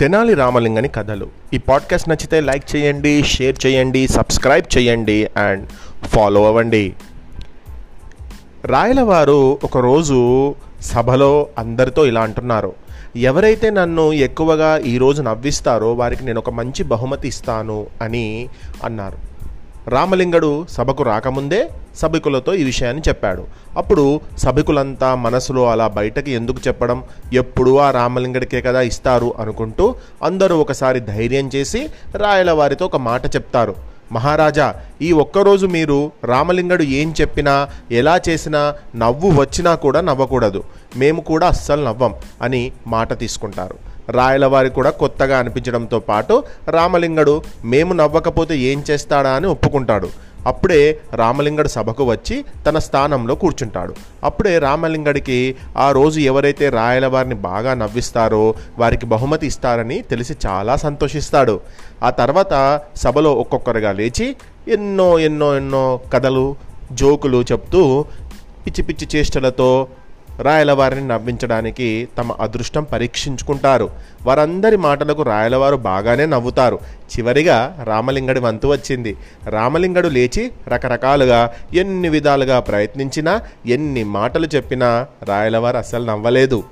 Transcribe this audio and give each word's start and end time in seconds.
తెనాలి 0.00 0.34
రామలింగని 0.34 0.88
కథలు. 0.88 1.28
ఈ 1.52 1.58
పాడ్కాస్ట్ 1.58 2.08
నచ్చితే 2.08 2.40
లైక్ 2.40 2.76
చేయండి 2.76 3.22
షేర్ 3.22 3.66
చేయండి 3.66 4.08
సబ్స్క్రైబ్ 4.08 4.78
చేయండి 4.78 5.28
అండ్ 5.36 5.68
ఫాలో 6.06 6.46
అవ్వండి. 6.46 6.94
రాయలవారు 8.64 9.58
ఒకరోజు 9.64 10.54
సభలో 10.80 11.48
అందరితో 11.58 12.06
ఇలా 12.06 12.20
అంటున్నారు. 12.20 12.72
ఎవరైతే 13.16 13.70
నన్ను 13.70 14.12
ఎక్కువగా 14.12 14.78
ఈరోజు 14.78 15.22
నవ్విస్తారో 15.22 15.94
వారికి 15.94 16.24
నేను 16.24 16.38
ఒక 16.38 16.50
మంచి 16.50 16.82
బహుమతి 16.84 17.28
ఇస్తాను 17.28 17.86
అని 18.02 18.48
అన్నారు. 18.84 19.18
రామలింగడు 19.88 20.66
సభకు 20.70 21.02
రాకముందే 21.02 21.70
సభికులతో 21.96 22.54
ఈ 22.54 22.64
విషయాన్ని 22.64 23.02
చెప్పాడు. 23.08 23.44
అప్పుడు 23.76 24.20
సభికులంతా 24.38 25.14
మనసులో 25.14 25.70
అలా 25.70 25.88
బయటకి 25.88 26.30
ఎందుకు 26.30 26.58
చెప్పడం? 26.68 27.04
ఎప్పుడూ 27.32 27.76
ఆ 27.76 27.90
రామలింగడికే 27.90 28.60
కదా 28.60 28.80
ఇస్తారు 28.80 29.34
అనుకుంటూ 29.38 29.94
అందరూ 30.22 30.58
ఒకసారి 30.58 31.00
ధైర్యం 31.00 31.50
చేసి 31.54 31.88
రాయల 32.14 32.50
వారితో 32.50 32.86
ఒక 32.86 32.96
మాట 32.96 33.26
చెప్తారు. 33.26 33.74
మహారాజా 34.12 34.74
ఈ 35.02 35.12
ఒక్కరోజు 35.12 35.66
మీరు 35.66 36.12
రామలింగడు 36.24 36.82
ఏం 36.82 37.14
చెప్పినా 37.20 37.68
ఎలా 37.90 38.20
చేసినా 38.28 38.74
నవ్వు 38.96 39.30
వచ్చినా 39.40 39.74
కూడా 39.74 40.00
నవ్వకూడదు. 40.00 40.62
మేము 40.96 41.20
కూడా 41.20 41.46
అస్సలు 41.46 41.84
నవ్వం 41.84 42.14
అని 42.42 42.72
మాట 42.86 43.18
తీసుకుంటారు. 43.18 43.89
రాయలవారి 44.18 44.70
కూడా 44.70 44.90
కొత్తగా 45.02 45.38
అనిపించడంతో 45.38 46.00
పాటు 46.00 46.34
రామలింగడు 46.68 47.36
మేము 47.64 47.92
నవ్వకపోతే 47.92 48.56
ఏం 48.70 48.84
చేస్తాడా 48.90 49.32
అని 49.38 49.46
ఒప్పుకుంటాడు. 49.46 50.10
అప్పుడే 50.50 50.82
రామలింగడు 51.20 51.68
సభకు 51.68 52.04
వచ్చి 52.04 52.36
తన 52.66 52.78
స్థానంలో 52.78 53.34
కూర్చుంటాడు. 53.34 53.92
అప్పుడే 54.24 54.58
రామలింగడికి 54.58 55.38
ఆ 55.76 55.86
రోజు 55.90 56.18
ఎవరైతే 56.20 56.68
రాయలవారిని 56.70 57.34
బాగా 57.48 57.74
నవ్విస్తారో 57.74 58.54
వారికి 58.78 59.06
బహుమతి 59.06 59.46
ఇస్తారని 59.46 59.98
తెలిసి 60.02 60.36
చాలా 60.46 60.76
సంతోషిస్తాడు. 60.76 61.60
ఆ 62.02 62.10
తర్వాత 62.10 62.54
సభలో 62.96 63.32
ఒక్కొక్కరుగా 63.32 63.92
లేచి 63.92 64.28
ఎన్నో 64.68 65.18
ఎన్నో 65.18 65.56
ఎన్నో 65.56 65.84
కథలు 66.14 66.46
జోకులు 66.92 67.40
చెప్తూ 67.52 67.82
పిచ్చి 68.66 68.82
పిచ్చి 68.82 69.06
చేష్టలతో 69.14 69.70
రాయలవారిని 70.42 71.08
నవ్వించడానికి 71.08 72.08
తమ 72.18 72.32
అదృష్టం 72.32 72.84
పరీక్షించుకుంటారు. 72.84 73.90
వారందరి 74.22 74.76
మాటలకు 74.76 75.22
రాయలవారు 75.22 75.76
బాగానే 75.76 76.26
నవ్వుతారు. 76.26 76.78
చివరిగా 77.12 77.76
రామలింగడి 77.84 78.40
వంతు 78.40 78.66
వచ్చింది. 78.66 79.16
రామలింగడు 79.48 80.08
లేచి 80.08 80.50
రకరకాలుగా 80.68 81.52
ఎన్ని 81.74 82.08
విధాలుగా 82.08 82.60
ప్రయత్నించినా 82.60 83.42
ఎన్ని 83.66 84.04
మాటలు 84.04 84.48
చెప్పినా 84.54 85.06
రాయలవారు 85.24 85.76
అస్సలు 85.76 86.04
నవ్వలేదు. 86.04 86.62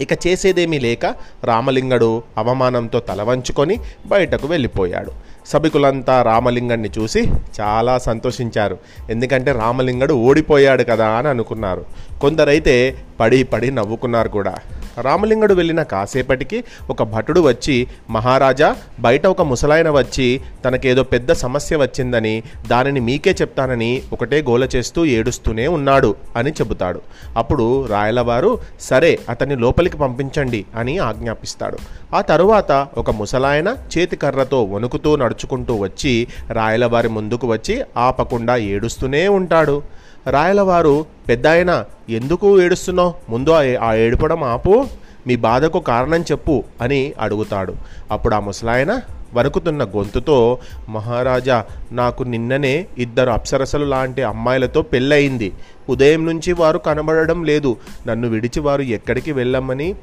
ఇక 0.00 0.26
చేసేదేమీ 0.26 0.78
లేక 0.78 1.06
రామలింగడు 1.44 2.22
అవమానంతో 2.38 3.00
తల 3.00 3.22
వంచుకొని 3.22 3.80
బయటకు 4.06 4.46
వెళ్ళిపోయాడు. 4.46 5.12
సభికులంతా 5.46 6.22
రామలింగడిని 6.22 6.90
చూసి 6.98 7.28
చాలా 7.60 7.98
సంతోషించారు. 7.98 8.78
ఎందుకంటే 9.10 9.52
రామలింగడు 9.52 10.14
ఓడిపోయాడు 10.14 10.82
కదా 10.82 11.08
అని 11.08 11.28
అనుకున్నారు. 11.28 11.84
కొందరైతే 12.20 12.96
పడి 13.20 13.42
పడి 13.42 13.70
నవ్వుకున్నారు 13.70 14.28
కూడా. 14.28 14.54
రామలింగుడు 14.98 15.54
వెళ్ళిన 15.54 15.82
కాసేపటికి 15.82 16.64
ఒక 16.90 17.02
భటుడు 17.02 17.40
వచ్చి 17.40 17.86
మహారాజా 18.10 18.76
బయట 19.00 19.26
ఒక 19.26 19.42
ముసలాయన 19.42 19.90
వచ్చి 19.90 20.40
తనకేదో 20.64 21.02
పెద్ద 21.02 21.32
సమస్య 21.32 21.76
వచ్చిందని 21.76 22.42
దానిని 22.68 23.00
మీకే 23.00 23.36
చెప్తానని 23.40 24.02
ఒకటే 24.12 24.42
గోల 24.42 24.68
చేస్తూ 24.76 25.04
ఏడుస్తూనే 25.04 25.68
ఉన్నాడు 25.68 26.14
అని 26.36 26.50
చెబుతాడు. 26.50 27.00
అప్పుడు 27.36 27.86
రాయలవారు 27.86 28.58
సరే 28.80 29.18
అతన్ని 29.28 29.56
లోపలికి 29.56 29.96
పంపించండి 29.96 30.64
అని 30.76 30.98
ఆజ్ఞాపిస్తాడు. 30.98 31.78
ఆ 32.14 32.20
తరువాత 32.20 32.86
ఒక 32.98 33.10
ముసలాయన 33.10 33.76
చేతికర్రతో 33.98 34.64
వణుకుతూ 34.64 35.16
నడుచుకుంటూ 35.16 35.74
వచ్చి 35.74 36.26
రాయలవారి 36.52 37.08
ముందుకు 37.08 37.46
వచ్చి 37.46 37.82
ఆపకుండా 37.96 38.56
ఏడుస్తూనే 38.56 39.28
ఉంటాడు. 39.28 39.82
రాయలవారు 40.30 41.06
పెద్దాయన 41.28 41.84
ఎందుకు 42.08 42.62
ఏడుస్తున్నావు? 42.62 43.14
ముందు 43.28 43.50
ఆ- 43.80 43.94
ఏడుపడం 43.94 44.42
ఆపు 44.44 44.86
మీ 45.26 45.36
బాధకు 45.36 45.80
కారణం 45.80 46.22
చెప్పు 46.22 46.64
అని 46.80 47.12
అడుగుతాడు. 47.20 47.74
అప్పుడు 48.10 48.34
ఆ 48.34 48.40
ముసలాయన 48.40 49.00
వణుకుతున్న 49.34 49.84
గొంతుతో 49.84 50.58
మహారాజా 50.88 51.64
నాకు 51.92 52.22
నిన్ననే 52.22 52.86
ఇద్దరు 52.98 53.30
అప్సరసలు 53.30 53.84
లాంటి 53.84 54.22
అమ్మాయిలతో 54.22 54.82
పెళ్ళయింది. 54.82 55.52
ఉదయం 55.88 56.26
నుంచి 56.26 56.52
వారు 56.52 56.78
కనబడడం 56.78 57.44
లేదు. 57.44 57.76
నన్ను 58.06 58.28
విడిచి 58.28 58.60
వారు 58.60 58.82
ఎక్కడికి 58.82 59.32
వెళ్ళమని 59.32 59.94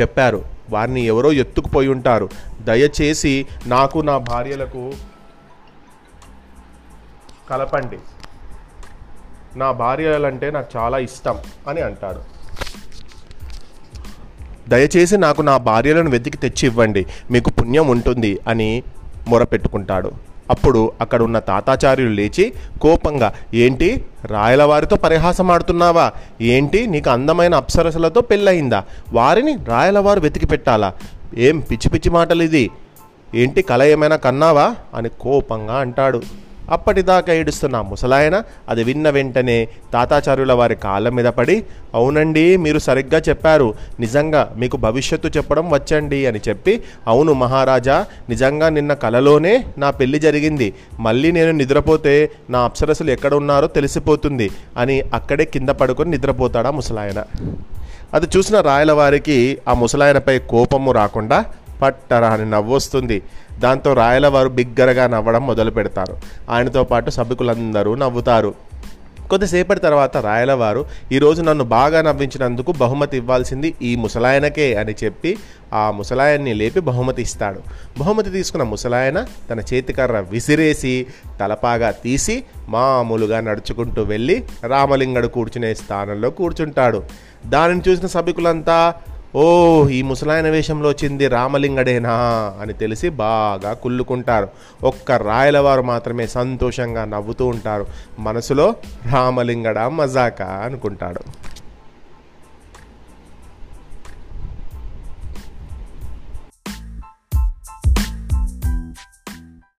చెప్పారు. 0.00 0.44
వారిని 0.70 1.02
ఎవరో 1.02 1.32
ఎత్తుకుపోయి 1.32 1.88
ఉంటారు. 1.88 2.28
దయచేసి 2.60 3.46
నాకు 3.66 3.98
నా 3.98 4.18
భార్యలకు 4.18 4.92
కలపండి. 7.50 7.96
నా 9.56 9.72
భార్యలంటే 9.72 10.50
నాకు 10.50 10.66
చాలా 10.76 10.98
ఇష్టం 10.98 11.38
అని 11.68 11.80
అంటాడు 11.80 12.32
దయచేసి 14.68 15.16
నాకు 15.16 15.42
నా 15.42 15.56
భార్యలను 15.56 16.10
వెతికి 16.10 16.36
తెచ్చి 16.36 16.68
ఇవ్వండి 16.68 17.06
మీకు 17.30 17.50
పుణ్యం 17.50 17.88
ఉంటుంది 17.88 18.38
అని 18.48 18.82
మొరపెట్టుకుంటాడు. 19.28 20.12
అప్పుడు 20.50 20.92
అక్కడ 21.00 21.22
ఉన్న 21.22 21.38
తాతాచార్యులు 21.38 22.10
లేచి 22.10 22.52
కోపంగా 22.82 23.32
ఏంటి? 23.54 24.04
రాయలవారితో 24.24 24.96
పరిహాసం 24.96 25.50
ఆడుతున్నావా 25.50 26.12
ఏంటి? 26.40 26.86
నీకు 26.86 27.10
అందమైన 27.10 27.54
అప్సరసలతో 27.54 28.20
పెళ్ళయిందా? 28.20 28.84
వారిని 29.12 29.58
రాయలవారు 29.64 30.20
వెతికి 30.20 30.46
పెట్టాలా? 30.46 30.92
ఏం 31.36 31.60
పిచ్చి 31.60 31.90
పిచ్చి 31.90 32.10
మాటలు 32.10 32.42
ఇది 32.42 32.70
ఏంటి? 33.34 33.62
కల 33.62 33.82
ఏమైనా 33.82 34.16
కన్నావా? 34.16 34.76
అని 34.94 35.08
కోపంగా 35.08 35.74
అంటాడు. 35.74 36.22
అప్పటిదాకా 36.70 37.32
ఏడుస్తున్న. 37.32 37.80
ముసలాయన 37.80 38.42
అది 38.68 38.84
విన్న 38.84 39.10
వెంటనే 39.10 39.68
తాతాచార్యుల 39.92 40.52
వారి 40.52 40.74
కాళ్ళ 40.74 41.08
మీద 41.08 41.24
పడి 41.24 41.64
అవునండి 41.94 42.56
మీరు 42.56 42.78
సరిగ్గా 42.78 43.22
చెప్పారు. 43.28 43.74
నిజంగా 44.00 44.54
మీకు 44.56 44.76
భవిష్యత్తు 44.76 45.30
చెప్పడం 45.36 45.70
వచ్చండి 45.70 46.26
అని 46.26 46.40
చెప్పి 46.48 46.82
అవును 47.06 47.32
మహారాజా 47.32 48.06
నిజంగా 48.28 48.68
నిన్న 48.68 48.94
కలలోనే 48.94 49.64
నా 49.78 49.90
పెళ్ళి 49.90 50.18
జరిగింది. 50.18 50.74
మళ్ళీ 51.00 51.32
నేను 51.32 51.50
నిద్రపోతే 51.50 52.30
నా 52.50 52.60
అప్సరసలు 52.60 53.10
ఎక్కడ 53.10 53.34
ఉన్నారో 53.34 53.66
తెలిసిపోతుంది 53.66 54.50
అని 54.76 55.00
అక్కడే 55.14 55.44
కింద 55.44 55.68
పడుకొని 55.68 56.10
నిద్రపోతాడా 56.10 56.70
ముసలాయన. 56.70 57.22
అది 58.14 58.26
చూసిన 58.36 58.60
రాయల 58.60 58.92
వారికి 58.92 59.58
ఆ 59.68 59.74
ముసలాయనపై 59.74 60.38
కోపము 60.38 60.92
రాకుండా 60.92 61.44
పట్టరా 61.82 62.28
అని 62.28 62.50
నవ్వొస్తుంది 62.50 63.22
దాంతో 63.58 63.92
రాయల 63.92 64.26
వారు 64.28 64.48
బిగ్గరగా 64.48 65.06
నవ్వడం 65.06 65.46
మొదలు 65.46 65.70
పెడతారు. 65.70 66.16
ఆయనతో 66.50 66.84
పాటు 66.84 67.10
సభికులందరూ 67.10 67.94
నవ్వుతారు. 67.94 68.54
కొద్దిసేపటి 69.30 69.80
తర్వాత 69.80 70.16
రాయలవారు 70.16 70.86
ఈరోజు 71.12 71.42
నన్ను 71.42 71.64
బాగా 71.64 72.02
నవ్వించినందుకు 72.02 72.72
బహుమతి 72.72 73.16
ఇవ్వాల్సింది 73.16 73.74
ఈ 73.82 73.96
ముసలాయనకే 73.96 74.74
అని 74.74 74.94
చెప్పి 75.04 75.38
ఆ 75.72 75.90
ముసలాయన్ని 75.90 76.54
లేపి 76.54 76.80
బహుమతి 76.80 77.22
ఇస్తాడు. 77.22 77.60
బహుమతి 77.98 78.30
తీసుకున్న 78.30 78.64
ముసలాయన 78.64 79.26
తన 79.50 79.60
చేతికర్ర 79.60 80.18
విసిరేసి 80.30 81.06
తలపాగా 81.40 81.90
తీసి 81.90 82.44
మామూలుగా 82.68 83.40
నడుచుకుంటూ 83.40 84.02
వెళ్ళి 84.02 84.44
రామలింగడు 84.66 85.28
కూర్చునే 85.28 85.74
స్థానంలో 85.74 86.30
కూర్చుంటాడు. 86.30 87.02
దానిని 87.46 87.82
చూసిన 87.88 88.06
సభికులంతా 88.06 88.94
ఓ 89.36 89.88
ఈ 89.88 90.02
ముసలాయన 90.02 90.48
వేషంలో 90.48 90.88
వచ్చింది 90.88 91.28
రామలింగడేనా 91.28 92.12
అని 92.60 92.72
తెలిసి 92.72 93.08
బాగా 93.08 93.72
కుళ్ళుకుంటారు. 93.72 94.48
ఒక్క 94.84 95.12
రాయలవారు 95.12 95.82
మాత్రమే 95.82 96.26
సంతోషంగా 96.26 97.04
నవ్వుతూ 97.04 97.46
ఉంటారు. 97.46 97.86
మనసులో 98.18 98.74
రామలింగడ 99.12 99.78
మజాకా 99.78 100.44
అనుకుంటాడు. 100.44 101.20